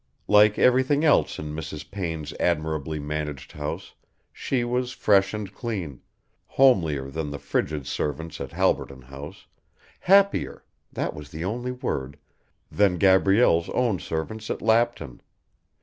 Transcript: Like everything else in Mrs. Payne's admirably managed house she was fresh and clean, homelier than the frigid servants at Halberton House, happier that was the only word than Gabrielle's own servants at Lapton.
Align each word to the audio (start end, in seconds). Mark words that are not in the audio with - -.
Like 0.27 0.57
everything 0.57 1.03
else 1.05 1.37
in 1.37 1.53
Mrs. 1.53 1.91
Payne's 1.91 2.33
admirably 2.39 2.97
managed 2.97 3.51
house 3.51 3.93
she 4.33 4.63
was 4.63 4.93
fresh 4.93 5.31
and 5.31 5.53
clean, 5.53 6.01
homelier 6.57 7.11
than 7.11 7.29
the 7.29 7.37
frigid 7.37 7.85
servants 7.85 8.41
at 8.41 8.51
Halberton 8.51 9.03
House, 9.03 9.45
happier 9.99 10.65
that 10.91 11.13
was 11.13 11.29
the 11.29 11.45
only 11.45 11.71
word 11.71 12.17
than 12.71 12.97
Gabrielle's 12.97 13.69
own 13.69 13.99
servants 13.99 14.49
at 14.49 14.59
Lapton. 14.63 15.21